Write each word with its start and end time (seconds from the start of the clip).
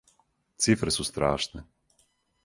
Цифре 0.65 0.93
су 0.95 1.05
страшне. 1.09 1.63